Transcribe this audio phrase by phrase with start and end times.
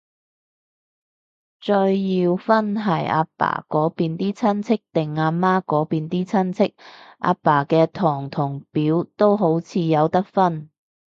[1.63, 6.75] 再要分係阿爸嗰邊啲親戚，定阿媽嗰邊啲親戚，
[7.19, 10.71] 阿爸嘅堂同表都好似有得分